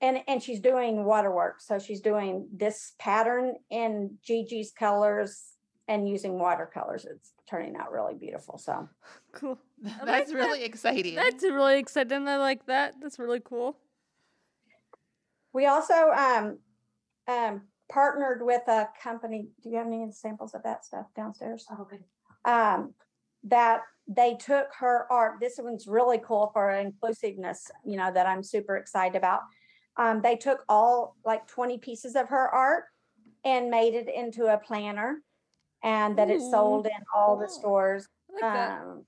and 0.00 0.20
and 0.28 0.42
she's 0.42 0.60
doing 0.60 1.04
waterwork. 1.04 1.60
So 1.60 1.78
she's 1.78 2.00
doing 2.00 2.48
this 2.54 2.94
pattern 2.98 3.54
in 3.70 4.18
Gigi's 4.26 4.70
colors 4.70 5.54
and 5.88 6.08
using 6.08 6.38
watercolors. 6.38 7.06
It's 7.06 7.32
turning 7.48 7.76
out 7.76 7.90
really 7.90 8.14
beautiful. 8.14 8.58
So 8.58 8.88
Cool. 9.32 9.58
That's 9.80 10.06
like 10.06 10.26
that. 10.28 10.34
really 10.34 10.64
exciting. 10.64 11.14
That's 11.14 11.42
really 11.44 11.78
exciting. 11.78 12.26
I 12.26 12.36
like 12.36 12.66
that. 12.66 12.94
That's 13.00 13.18
really 13.18 13.40
cool. 13.40 13.76
We 15.52 15.66
also 15.66 16.10
um, 16.10 16.58
um, 17.26 17.62
partnered 17.90 18.42
with 18.42 18.66
a 18.68 18.88
company. 19.02 19.48
Do 19.62 19.70
you 19.70 19.76
have 19.76 19.86
any 19.86 20.10
samples 20.12 20.54
of 20.54 20.62
that 20.64 20.84
stuff 20.84 21.06
downstairs? 21.14 21.66
Oh, 21.70 21.86
good. 21.88 22.04
Um, 22.48 22.94
that 23.44 23.82
they 24.06 24.34
took 24.34 24.68
her 24.78 25.06
art. 25.10 25.34
This 25.40 25.60
one's 25.62 25.86
really 25.86 26.18
cool 26.18 26.50
for 26.52 26.70
inclusiveness, 26.70 27.70
you 27.84 27.96
know, 27.96 28.10
that 28.12 28.26
I'm 28.26 28.42
super 28.42 28.76
excited 28.76 29.16
about. 29.16 29.40
Um, 29.96 30.22
they 30.22 30.36
took 30.36 30.64
all 30.68 31.16
like 31.24 31.46
20 31.46 31.78
pieces 31.78 32.16
of 32.16 32.28
her 32.30 32.48
art 32.48 32.84
and 33.44 33.70
made 33.70 33.94
it 33.94 34.08
into 34.12 34.46
a 34.46 34.58
planner 34.58 35.22
and 35.82 36.16
that 36.16 36.30
it's 36.30 36.44
Ooh, 36.44 36.50
sold 36.50 36.86
in 36.86 37.02
all 37.14 37.36
the 37.36 37.48
stores 37.48 38.08
like 38.32 38.42
um, 38.42 39.04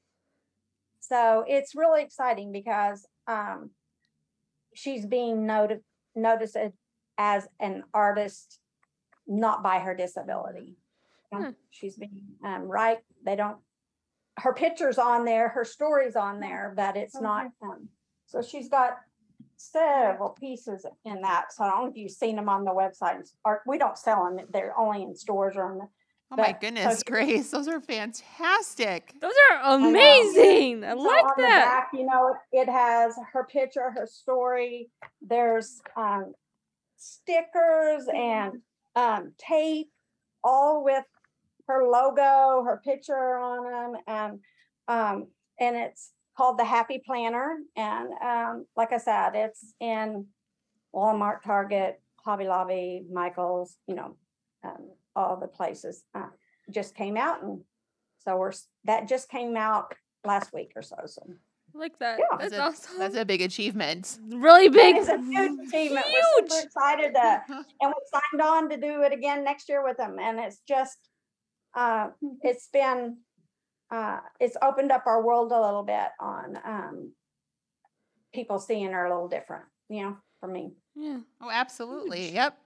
so 1.00 1.44
it's 1.48 1.74
really 1.74 2.02
exciting 2.02 2.52
because 2.52 3.06
um, 3.26 3.70
she's 4.74 5.06
being 5.06 5.46
noted 5.46 5.80
noticed 6.14 6.56
as 7.18 7.46
an 7.58 7.84
artist, 7.92 8.60
not 9.26 9.62
by 9.62 9.78
her 9.78 9.94
disability. 9.94 10.76
Hmm. 11.32 11.50
She's 11.70 11.96
being 11.96 12.24
um, 12.44 12.62
right. 12.62 12.98
They 13.24 13.36
don't. 13.36 13.58
Her 14.38 14.52
pictures 14.54 14.98
on 14.98 15.24
there, 15.24 15.48
her 15.50 15.64
stories 15.64 16.16
on 16.16 16.40
there, 16.40 16.72
but 16.76 16.96
it's 16.96 17.20
not. 17.20 17.46
Um, 17.62 17.88
so 18.26 18.42
she's 18.42 18.68
got 18.68 18.96
several 19.56 20.30
pieces 20.30 20.86
in 21.04 21.20
that. 21.22 21.52
So 21.52 21.64
I 21.64 21.70
don't 21.70 21.84
know 21.84 21.90
if 21.90 21.96
you've 21.96 22.10
seen 22.10 22.36
them 22.36 22.48
on 22.48 22.64
the 22.64 22.70
website. 22.70 23.28
Or 23.44 23.62
we 23.66 23.78
don't 23.78 23.98
sell 23.98 24.24
them; 24.24 24.46
they're 24.52 24.76
only 24.78 25.02
in 25.02 25.14
stores 25.14 25.56
or 25.56 25.72
in 25.72 25.78
the 25.78 25.84
oh 26.32 26.36
my 26.36 26.36
but- 26.36 26.46
so 26.54 26.58
goodness, 26.60 26.98
she- 26.98 27.04
Grace. 27.12 27.50
Those 27.50 27.68
are 27.68 27.80
fantastic. 27.80 29.14
Those 29.20 29.34
are 29.52 29.74
amazing. 29.76 30.82
I, 30.84 30.92
So 30.94 30.98
like 30.98 31.24
on 31.24 31.30
the 31.36 31.42
that. 31.42 31.64
back, 31.64 31.90
you 31.92 32.06
know, 32.06 32.34
it, 32.52 32.62
it 32.62 32.68
has 32.68 33.14
her 33.32 33.44
picture, 33.44 33.90
her 33.94 34.06
story. 34.06 34.90
There's 35.22 35.80
um, 35.96 36.32
stickers 36.96 38.06
and 38.14 38.60
um, 38.96 39.32
tape, 39.38 39.90
all 40.42 40.82
with 40.84 41.04
her 41.70 41.86
logo, 41.88 42.64
her 42.64 42.80
picture 42.84 43.38
on 43.38 43.64
them, 43.64 44.02
and 44.06 44.40
um, 44.88 45.28
and 45.58 45.76
it's 45.76 46.12
called 46.36 46.58
the 46.58 46.64
Happy 46.64 47.00
Planner. 47.04 47.58
And 47.76 48.08
um, 48.22 48.66
like 48.76 48.92
I 48.92 48.98
said, 48.98 49.32
it's 49.34 49.74
in 49.80 50.26
Walmart, 50.94 51.42
Target, 51.42 52.00
Hobby 52.24 52.46
Lobby, 52.46 53.04
Michaels, 53.12 53.76
you 53.86 53.94
know, 53.94 54.16
um, 54.64 54.90
all 55.14 55.36
the 55.36 55.48
places. 55.48 56.04
Uh, 56.14 56.28
just 56.70 56.94
came 56.94 57.16
out, 57.16 57.42
and 57.42 57.60
so 58.24 58.36
we're 58.36 58.52
that 58.84 59.08
just 59.08 59.28
came 59.28 59.56
out 59.56 59.94
last 60.24 60.52
week 60.52 60.72
or 60.76 60.82
so. 60.82 60.96
So 61.06 61.22
like 61.74 61.98
that. 61.98 62.18
Yeah. 62.18 62.36
That's, 62.38 62.54
a, 62.54 62.62
awesome. 62.62 62.98
That's 62.98 63.16
a 63.16 63.24
big 63.24 63.42
achievement. 63.42 64.18
really 64.28 64.68
big. 64.68 64.96
That 64.96 65.02
is 65.02 65.08
a 65.08 65.18
huge 65.18 65.68
achievement. 65.68 66.06
We're 66.08 66.48
super 66.48 66.66
excited 66.66 67.14
to, 67.14 67.42
and 67.48 67.64
we 67.80 67.94
signed 68.12 68.42
on 68.42 68.68
to 68.70 68.76
do 68.76 69.02
it 69.02 69.12
again 69.12 69.44
next 69.44 69.68
year 69.68 69.84
with 69.84 69.96
them. 69.96 70.16
And 70.20 70.38
it's 70.38 70.60
just, 70.66 71.09
uh, 71.74 72.08
it's 72.42 72.68
been 72.68 73.18
uh, 73.90 74.20
it's 74.38 74.56
opened 74.62 74.92
up 74.92 75.06
our 75.06 75.22
world 75.24 75.52
a 75.52 75.60
little 75.60 75.82
bit 75.82 76.08
on 76.20 76.58
um, 76.64 77.12
people 78.32 78.58
seeing 78.58 78.92
her 78.92 79.06
a 79.06 79.10
little 79.10 79.28
different, 79.28 79.64
you 79.88 80.02
know, 80.02 80.16
for 80.38 80.48
me. 80.48 80.72
Yeah. 80.94 81.18
Oh, 81.40 81.50
absolutely. 81.50 82.32
Yep. 82.32 82.56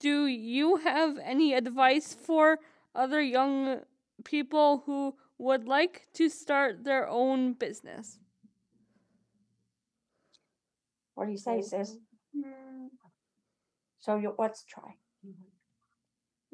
Do 0.00 0.26
you 0.26 0.76
have 0.76 1.18
any 1.22 1.54
advice 1.54 2.12
for 2.14 2.58
other 2.94 3.22
young 3.22 3.80
people 4.24 4.82
who 4.84 5.14
would 5.38 5.66
like 5.66 6.06
to 6.14 6.28
start 6.28 6.84
their 6.84 7.08
own 7.08 7.54
business? 7.54 8.18
What 11.14 11.26
do 11.26 11.32
you 11.32 11.38
say, 11.38 11.62
sis? 11.62 11.96
Mm, 12.36 12.88
So 14.00 14.16
you, 14.16 14.34
let's 14.38 14.64
try. 14.64 14.94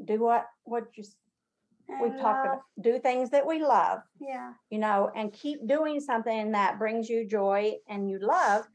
Do 0.05 0.19
what, 0.21 0.47
what 0.65 0.85
you, 0.95 1.05
we 2.01 2.11
talked 2.11 2.47
about, 2.47 2.63
do 2.81 2.99
things 2.99 3.31
that 3.31 3.47
we 3.47 3.63
love, 3.63 4.01
Yeah. 4.21 4.53
you 4.71 4.79
know, 4.79 5.11
and 5.15 5.33
keep 5.33 5.67
doing 5.67 6.01
something 6.01 6.53
that 6.53 6.79
brings 6.79 7.09
you 7.09 7.27
joy 7.27 7.75
and 7.89 8.09
you 8.09 8.19
love. 8.21 8.67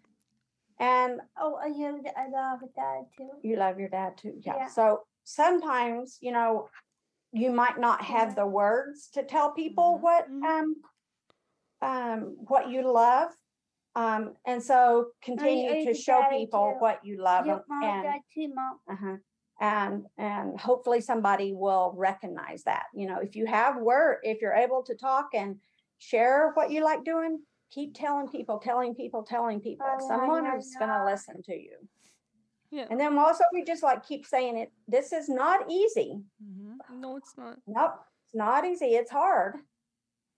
And 0.80 1.22
Oh, 1.40 1.56
I 1.56 1.70
love, 1.70 2.02
I 2.18 2.28
love 2.30 2.60
that 2.76 3.04
too. 3.18 3.30
you 3.44 3.56
love 3.56 3.80
your 3.80 3.90
dad 3.90 4.18
too. 4.18 4.34
Yeah. 4.42 4.58
Yeah. 4.58 4.68
So 4.68 5.02
sometimes, 5.24 6.18
you 6.22 6.32
know, 6.32 6.70
you 7.32 7.52
might 7.52 7.80
not 7.80 8.02
have 8.04 8.30
Yeah. 8.30 8.36
the 8.36 8.48
words 8.48 9.10
to 9.14 9.24
tell 9.24 9.52
people 9.54 9.98
Mhm. 9.98 10.02
what 10.02 10.30
Mhm. 10.30 10.44
um 10.44 10.76
um 11.82 12.20
what 12.48 12.70
you 12.70 12.82
love. 12.92 13.32
Um 13.96 14.36
and 14.46 14.62
so 14.62 15.12
continue 15.22 15.72
I 15.72 15.84
to 15.86 15.94
show 15.94 16.24
people 16.30 16.74
too. 16.74 16.80
what 16.80 17.06
you 17.06 17.18
love 17.22 17.46
Yep, 17.46 17.56
and 17.56 17.64
mom, 17.70 17.84
and, 17.90 18.06
that 18.06 18.22
too, 18.34 18.54
mom. 18.54 18.80
uh-huh, 18.90 19.18
and 19.60 20.06
and 20.18 20.60
hopefully 20.60 21.02
somebody 21.02 21.54
will 21.54 21.94
recognize 21.96 22.64
that. 22.64 22.86
You 22.94 23.08
know, 23.08 23.20
if 23.20 23.36
you 23.36 23.46
have 23.46 23.78
word, 23.78 24.20
if 24.24 24.42
you're 24.42 24.54
able 24.54 24.84
to 24.84 24.96
talk 24.96 25.30
and 25.34 25.58
share 25.98 26.52
what 26.56 26.72
you 26.72 26.84
like 26.84 27.04
doing, 27.06 27.40
keep 27.72 27.94
telling 27.94 28.28
people, 28.28 28.60
telling 28.60 28.96
people, 28.96 29.24
telling 29.24 29.62
people. 29.62 29.88
Oh, 29.90 30.08
Someone 30.08 30.46
is 30.58 30.76
gonna 30.78 31.06
listen 31.06 31.42
to 31.44 31.54
you. 31.54 31.78
Yeah. 32.72 32.88
And 32.90 33.00
then 33.00 33.18
also 33.18 33.44
we 33.54 33.64
just 33.64 33.84
like 33.84 34.06
keep 34.06 34.26
saying 34.26 34.58
it, 34.58 34.72
this 34.88 35.14
is 35.14 35.30
not 35.30 35.70
easy. 35.70 36.20
Mhm. 36.44 36.78
No, 36.92 37.16
it's 37.16 37.38
not. 37.38 37.58
Nope, 37.68 37.94
it's 38.26 38.36
not 38.36 38.66
easy. 38.66 38.96
It's 38.96 39.12
hard. 39.12 39.56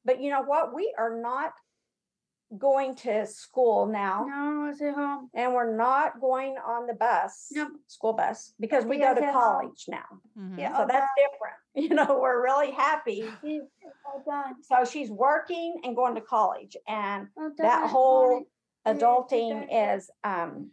But 0.06 0.22
you 0.22 0.30
know 0.30 0.44
what? 0.44 0.74
We 0.74 0.94
are 0.98 1.20
not 1.20 1.54
going 2.58 2.96
to 2.96 3.26
school 3.26 3.86
now 3.88 4.26
No, 4.28 4.70
it's 4.72 4.82
at 4.82 4.94
home. 4.96 5.30
and 5.34 5.54
we're 5.54 5.76
not 5.76 6.22
going 6.22 6.56
on 6.66 6.88
the 6.88 6.94
bus, 6.94 7.50
Nope. 7.52 7.74
school 7.88 8.14
bus, 8.14 8.54
because 8.60 8.86
we 8.86 8.98
Yeah, 9.00 9.14
go 9.14 9.20
to 9.20 9.26
it's 9.26 9.28
at 9.28 9.34
home. 9.34 9.44
college 9.44 9.86
now. 9.90 10.06
Mhm. 10.38 10.58
Yeah. 10.60 10.78
So 10.78 10.84
Oh, 10.84 10.88
that's 10.88 11.12
different. 11.18 11.56
You 11.76 11.90
know, 11.90 12.20
we're 12.20 12.42
really 12.42 12.72
happy. 12.72 13.30
See. 13.42 13.62
So 14.64 14.84
she's 14.86 15.12
working 15.12 15.82
and 15.84 15.96
going 15.96 16.16
to 16.16 16.22
college 16.22 16.76
and 16.88 17.28
All 17.38 17.52
that 17.58 17.90
whole 17.90 18.32
mommy. 18.32 18.46
Adulting 19.00 19.68
done. 19.68 19.70
is 19.70 20.10
um 20.24 20.72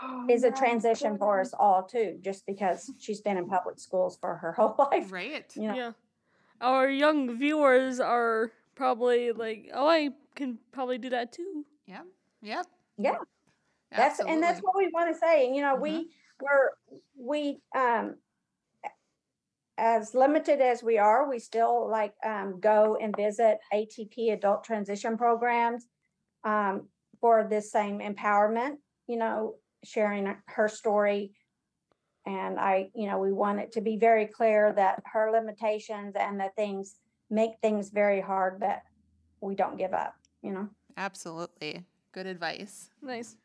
Oh 0.00 0.26
is 0.28 0.44
a 0.44 0.50
my 0.50 0.56
transition 0.56 1.18
for 1.18 1.40
us 1.40 1.52
all 1.52 1.82
too, 1.82 2.18
just 2.20 2.46
because 2.46 2.92
she's 2.98 3.20
been 3.20 3.36
in 3.36 3.48
public 3.48 3.80
schools 3.80 4.16
for 4.20 4.36
her 4.36 4.52
whole 4.58 4.76
life. 4.78 5.10
Right. 5.10 5.50
You 5.56 5.62
know, 5.68 5.74
Yeah. 5.74 5.92
Our 6.60 6.88
young 6.88 7.36
viewers 7.38 7.98
are 7.98 8.52
probably 8.76 9.32
like, 9.32 9.70
oh, 9.74 9.88
I 9.88 10.10
can 10.38 10.58
probably 10.72 10.98
do 10.98 11.10
that 11.10 11.32
too. 11.32 11.66
Yeah. 11.86 12.02
Yep. 12.40 12.66
Yeah. 12.96 13.18
that's 13.90 14.20
and 14.20 14.42
that's 14.42 14.60
what 14.60 14.76
we 14.76 14.88
want 14.92 15.12
to 15.12 15.18
say 15.18 15.46
and 15.46 15.56
you 15.56 15.62
know 15.62 15.76
Mhm. 15.76 15.82
we 15.82 16.10
we're 16.40 16.70
we 17.16 17.60
um 17.74 18.16
as 19.78 20.14
limited 20.14 20.60
as 20.60 20.82
we 20.82 20.98
are 20.98 21.28
we 21.28 21.38
still 21.38 21.88
like 21.88 22.14
um 22.24 22.60
go 22.60 22.96
and 23.00 23.16
visit 23.16 23.58
atp 23.72 24.32
adult 24.32 24.64
transition 24.64 25.16
programs 25.16 25.86
um 26.44 26.88
for 27.20 27.46
this 27.48 27.72
same 27.72 28.00
empowerment 28.00 28.76
you 29.06 29.16
know 29.16 29.54
sharing 29.84 30.36
her 30.46 30.68
story 30.68 31.32
and 32.26 32.58
i 32.58 32.90
you 32.94 33.06
know 33.06 33.18
we 33.18 33.32
want 33.32 33.60
it 33.60 33.72
to 33.72 33.80
be 33.80 33.96
very 33.96 34.26
clear 34.26 34.72
that 34.74 35.00
her 35.06 35.30
limitations 35.30 36.14
and 36.14 36.38
the 36.38 36.50
things 36.56 36.96
make 37.30 37.52
things 37.62 37.88
very 37.90 38.20
hard 38.20 38.60
but 38.60 38.82
we 39.40 39.54
don't 39.54 39.78
give 39.78 39.94
up 39.94 40.14
you 40.42 40.52
know 40.52 40.68
Absolutely. 40.96 41.84
Good 42.10 42.26
advice. 42.26 42.90
Nice. 43.00 43.36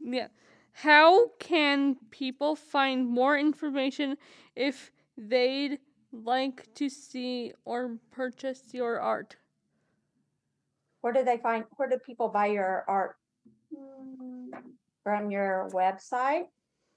Yeah. 0.00 0.28
How 0.72 1.30
can 1.40 1.96
people 2.10 2.54
find 2.54 3.08
more 3.08 3.36
information 3.36 4.16
if 4.54 4.92
they'd 5.18 5.80
like 6.12 6.72
to 6.74 6.88
see 6.88 7.52
or 7.64 7.98
purchase 8.12 8.62
your 8.72 9.00
art? 9.00 9.34
where 11.00 11.12
do 11.12 11.24
they 11.24 11.38
find 11.38 11.64
where 11.76 11.88
do 11.88 11.98
people 11.98 12.28
buy 12.28 12.46
your 12.46 12.84
art 12.86 13.16
from 15.02 15.30
your 15.30 15.68
website. 15.72 16.44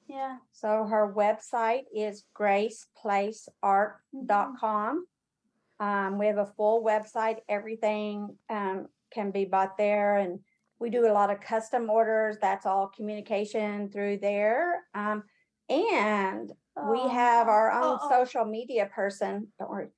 Yeah. 0.08 0.38
So 0.52 0.86
her 0.86 1.14
website 1.16 1.84
is 1.96 2.26
graceplaceart.com. 2.38 5.06
Um, 5.80 6.20
we 6.20 6.28
have 6.28 6.38
a 6.38 6.52
full 6.58 6.84
website. 6.84 7.38
Everything 7.48 8.38
um, 8.50 8.88
can 9.14 9.32
be 9.32 9.46
bought 9.46 9.78
there, 9.78 10.18
and 10.18 10.40
we 10.80 10.90
do 10.90 11.08
a 11.08 11.14
lot 11.14 11.30
of 11.30 11.40
custom 11.40 11.90
orders. 11.90 12.38
That's 12.42 12.66
all 12.66 12.88
communication 12.88 13.90
through 13.90 14.18
there. 14.18 14.82
Um, 14.94 15.24
and 15.70 16.52
we 16.76 17.00
Oh, 17.00 17.10
have 17.10 17.48
our 17.48 17.72
oh, 17.72 17.84
own 17.84 18.00
oh, 18.02 18.10
social 18.10 18.46
media 18.46 18.90
person. 18.94 19.48
Don't 19.60 19.70
worry. 19.70 19.90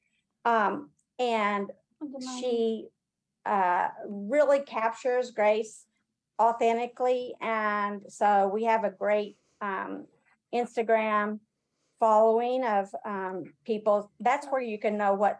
Um, 0.43 0.89
and 1.17 1.71
oh, 2.03 2.39
she 2.39 2.87
uh, 3.45 3.87
really 4.07 4.59
captures 4.59 5.31
Grace 5.31 5.85
authentically. 6.39 7.33
And 7.41 8.01
so 8.09 8.49
we 8.53 8.65
have 8.65 8.83
a 8.83 8.89
great 8.89 9.37
um, 9.61 10.05
Instagram 10.53 11.39
following 11.99 12.65
of 12.65 12.93
um, 13.05 13.45
people. 13.65 14.11
That's 14.19 14.47
where 14.47 14.61
you 14.61 14.77
can 14.77 14.97
know 14.97 15.13
what 15.13 15.39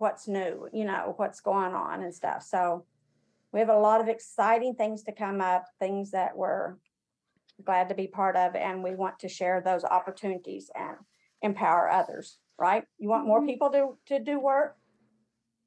what's 0.00 0.26
new, 0.26 0.66
you 0.72 0.84
know, 0.86 1.12
what's 1.18 1.40
going 1.40 1.74
on 1.74 2.02
and 2.02 2.14
stuff. 2.14 2.42
So 2.42 2.86
we 3.52 3.60
have 3.60 3.68
a 3.68 3.78
lot 3.78 4.00
of 4.00 4.08
exciting 4.08 4.74
things 4.74 5.02
to 5.04 5.12
come 5.12 5.42
up, 5.42 5.66
things 5.78 6.12
that 6.12 6.34
we're 6.34 6.76
glad 7.62 7.90
to 7.90 7.94
be 7.94 8.06
part 8.06 8.34
of, 8.34 8.56
and 8.56 8.82
we 8.82 8.94
want 8.94 9.18
to 9.18 9.28
share 9.28 9.60
those 9.60 9.84
opportunities 9.84 10.70
and 10.74 10.96
empower 11.42 11.90
others. 11.90 12.38
Right? 12.58 12.84
You 12.98 13.08
want 13.10 13.26
more 13.26 13.40
Mhm. 13.42 13.46
people 13.46 13.70
to 13.72 13.98
to 14.06 14.18
do 14.18 14.40
work. 14.40 14.78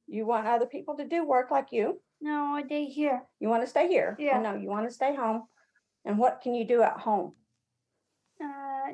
You 0.08 0.26
want 0.26 0.48
other 0.48 0.66
people 0.66 0.96
to 0.98 1.06
do 1.06 1.24
work 1.26 1.52
like 1.52 1.72
you. 1.72 2.02
No, 2.20 2.62
they 2.68 2.86
here. 2.86 3.28
You 3.40 3.50
want 3.50 3.64
to 3.64 3.68
stay 3.68 3.88
here. 3.88 4.16
Yeah. 4.20 4.38
I 4.38 4.42
know 4.42 4.56
you 4.56 4.70
want 4.70 4.88
to 4.88 4.94
stay 4.94 5.14
home. 5.16 5.48
And 6.06 6.18
what 6.18 6.42
can 6.42 6.54
you 6.56 6.66
do 6.66 6.82
at 6.82 7.00
home? 7.00 7.36
Uh, 8.42 8.94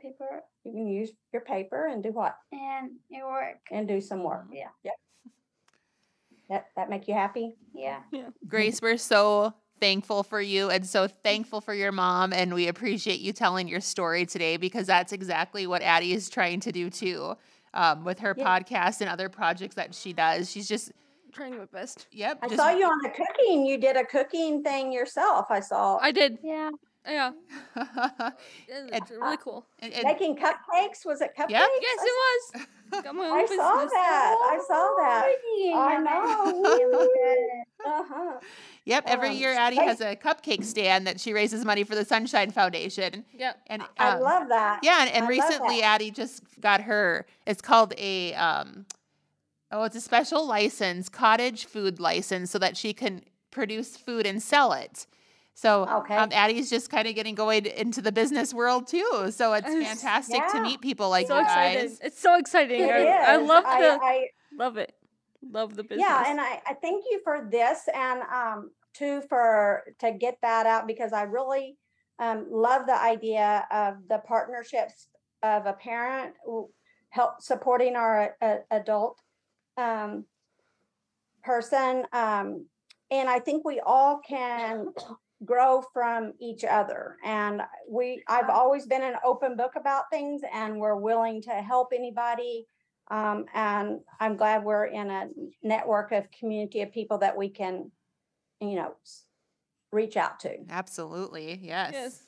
paper 0.00 0.44
You 0.64 0.72
can 0.72 0.86
use 0.88 1.10
your 1.32 1.42
paper 1.42 1.86
and 1.88 2.02
do 2.02 2.10
what? 2.10 2.36
and 2.52 2.92
it 3.10 3.24
work. 3.24 3.58
And 3.70 3.86
do 3.86 4.00
some 4.00 4.22
work. 4.22 4.46
Yeah. 4.52 4.68
Yep. 4.84 4.94
That 6.50 6.66
that 6.76 6.90
make 6.90 7.08
you 7.08 7.14
happy? 7.14 7.54
Yeah. 7.74 8.00
Grace, 8.46 8.80
we're 8.82 8.96
so 8.98 9.54
thankful 9.80 10.22
for 10.22 10.40
you 10.40 10.70
and 10.70 10.86
so 10.86 11.08
thankful 11.08 11.60
for 11.60 11.74
your 11.74 11.92
mom. 11.92 12.32
And 12.32 12.54
we 12.54 12.68
appreciate 12.68 13.20
you 13.20 13.32
telling 13.32 13.66
your 13.68 13.80
story 13.80 14.24
today 14.26 14.56
because 14.56 14.86
that's 14.86 15.12
exactly 15.12 15.66
what 15.66 15.82
Addie 15.82 16.12
is 16.12 16.28
trying 16.30 16.60
to 16.60 16.72
do 16.72 16.90
too 16.90 17.34
um, 17.74 18.04
with 18.04 18.18
her 18.20 18.34
Yeah. 18.36 18.44
podcast 18.60 19.00
and 19.00 19.10
other 19.10 19.28
projects 19.28 19.74
that 19.76 19.94
she 19.94 20.12
does. 20.12 20.50
She's 20.50 20.68
just, 20.68 20.92
Trying 21.32 21.58
my 21.58 21.64
best. 21.64 22.06
yep. 22.12 22.38
I 22.42 22.46
just, 22.46 22.58
saw 22.60 22.70
you 22.70 22.84
on 22.86 22.98
the 23.02 23.08
cooking. 23.10 23.66
You 23.66 23.76
did 23.78 23.96
a 23.96 24.04
cooking 24.04 24.62
thing 24.62 24.92
yourself. 24.92 25.46
I 25.50 25.58
saw 25.60 25.98
I 26.00 26.12
did. 26.12 26.38
Yeah. 26.44 26.70
Yeah. 27.08 27.32
and, 27.76 28.90
It's 28.92 29.10
really 29.10 29.36
cool. 29.36 29.66
and- 29.80 29.92
and- 29.92 30.04
making 30.04 30.36
cupcakes. 30.36 31.04
Was 31.04 31.20
it 31.20 31.32
cupcakes? 31.36 31.50
Yep. 31.50 31.68
Yes, 31.82 31.98
it 32.02 32.14
was. 32.54 32.66
Got 33.04 33.14
my 33.14 33.26
own 33.26 33.32
I 33.38 33.42
business. 33.42 33.58
saw 33.58 33.84
that. 33.84 34.36
I 34.50 34.58
saw 34.66 34.94
that. 34.98 35.32
I 35.74 35.98
know. 35.98 37.10
Yeah. 37.14 37.62
Uh-huh. 37.86 38.40
yep. 38.86 39.04
Every 39.06 39.28
Um, 39.28 39.34
year, 39.36 39.52
Addie 39.52 39.76
hey. 39.76 39.84
has 39.84 40.00
a 40.00 40.16
cupcake 40.16 40.64
stand 40.64 41.06
that 41.06 41.20
she 41.20 41.34
raises 41.34 41.66
money 41.66 41.84
for 41.84 41.94
the 41.94 42.04
Sunshine 42.04 42.50
Foundation. 42.50 43.26
Yep. 43.36 43.60
And 43.66 43.82
I 43.98 44.08
um, 44.12 44.20
love 44.22 44.48
that. 44.48 44.80
Yeah, 44.82 45.02
and, 45.02 45.10
and 45.10 45.28
recently. 45.28 45.82
Addie 45.82 46.10
just 46.10 46.42
got 46.62 46.80
her. 46.80 47.26
It's 47.46 47.60
called 47.60 47.92
a 47.98 48.32
um, 48.34 48.86
oh, 49.70 49.82
it's 49.82 49.96
a 49.96 50.00
special 50.00 50.46
license, 50.46 51.10
cottage 51.10 51.66
food 51.66 52.00
license, 52.00 52.50
so 52.50 52.58
that 52.58 52.74
she 52.78 52.94
can 52.94 53.20
produce 53.50 53.98
food 53.98 54.24
and 54.24 54.42
sell 54.42 54.72
it. 54.72 55.06
So 55.54 55.86
Okay. 55.88 56.16
um, 56.16 56.30
Addie's 56.32 56.68
just 56.68 56.90
kind 56.90 57.06
of 57.06 57.14
getting 57.14 57.34
going 57.34 57.66
into 57.66 58.02
the 58.02 58.12
business 58.12 58.52
world 58.52 58.86
too. 58.88 59.30
So 59.30 59.52
it's 59.54 59.68
Yes. 59.68 60.00
fantastic 60.02 60.46
to 60.48 60.60
meet 60.60 60.80
people 60.80 61.08
like 61.10 61.28
so 61.28 61.36
you 61.36 61.42
excited. 61.42 61.88
guys. 61.88 62.00
It's 62.02 62.20
so 62.20 62.36
exciting. 62.36 62.80
It 62.80 62.90
I, 62.90 63.34
I 63.34 63.36
love 63.36 63.64
I, 63.66 63.80
the 63.80 63.98
I, 64.02 64.26
love 64.58 64.76
it. 64.76 64.94
Love 65.50 65.76
the 65.76 65.84
business. 65.84 66.06
Yeah, 66.08 66.24
and 66.26 66.40
I, 66.40 66.60
I 66.66 66.74
thank 66.82 67.04
you 67.10 67.20
for 67.22 67.48
this 67.50 67.88
and 67.94 68.22
um 68.22 68.70
too 68.94 69.22
for 69.28 69.84
to 70.00 70.12
get 70.12 70.38
that 70.42 70.66
out 70.66 70.86
because 70.86 71.12
I 71.12 71.22
really 71.22 71.76
um 72.18 72.46
love 72.50 72.86
the 72.86 73.00
idea 73.00 73.66
of 73.70 73.96
the 74.08 74.18
partnerships 74.26 75.08
of 75.42 75.66
a 75.66 75.74
parent 75.74 76.34
w- 76.44 76.68
help 77.10 77.40
supporting 77.40 77.94
our 77.94 78.34
uh, 78.42 78.56
adult 78.70 79.20
um, 79.76 80.24
person. 81.44 82.04
Um, 82.12 82.66
and 83.10 83.28
I 83.28 83.38
think 83.38 83.64
we 83.64 83.78
all 83.80 84.20
can 84.26 84.86
grow 85.44 85.82
from 85.92 86.32
each 86.40 86.64
other. 86.64 87.16
And 87.24 87.62
we, 87.88 88.22
I've 88.28 88.48
always 88.48 88.86
been 88.86 89.02
an 89.02 89.14
open 89.24 89.56
book 89.56 89.72
about 89.76 90.04
things 90.10 90.42
and 90.52 90.78
we're 90.78 90.96
willing 90.96 91.42
to 91.42 91.50
help 91.50 91.92
anybody. 91.94 92.66
Um, 93.10 93.44
and 93.54 94.00
I'm 94.20 94.36
glad 94.36 94.64
we're 94.64 94.86
in 94.86 95.10
a 95.10 95.28
network 95.62 96.12
of 96.12 96.30
community 96.30 96.82
of 96.82 96.92
people 96.92 97.18
that 97.18 97.36
we 97.36 97.48
can, 97.48 97.90
you 98.60 98.76
know, 98.76 98.94
reach 99.92 100.16
out 100.16 100.40
to. 100.40 100.56
Absolutely. 100.70 101.60
Yes. 101.62 101.90
Yes. 101.92 102.22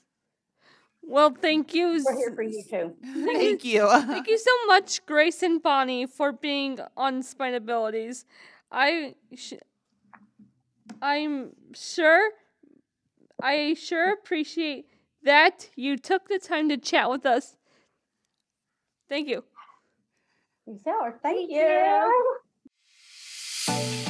Well, 1.02 1.30
thank 1.40 1.72
you. 1.72 2.02
We're 2.04 2.16
here 2.16 2.34
for 2.34 2.42
you 2.42 2.62
too. 2.68 2.94
Thank 3.24 3.64
you. 3.64 3.88
Thank 3.88 4.26
you 4.26 4.38
so 4.38 4.50
much, 4.66 5.06
Grace 5.06 5.40
and 5.42 5.62
Bonnie, 5.62 6.04
for 6.04 6.32
being 6.32 6.80
on 6.96 7.22
Spine 7.22 7.54
Abilities. 7.54 8.24
I, 8.72 9.14
sh- 9.34 9.54
I'm 11.00 11.52
sure, 11.74 12.30
I 13.42 13.74
sure 13.74 14.12
appreciate 14.12 14.86
that 15.22 15.68
you 15.76 15.96
took 15.96 16.28
the 16.28 16.38
time 16.38 16.68
to 16.68 16.76
chat 16.76 17.10
with 17.10 17.26
us. 17.26 17.56
Thank 19.08 19.28
you. 19.28 19.44
So, 20.84 21.12
thank 21.22 21.50
Thank 21.50 21.50
you. 21.50 22.34
you. 23.68 24.06